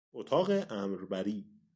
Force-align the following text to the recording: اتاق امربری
اتاق 0.13 0.71
امربری 0.71 1.45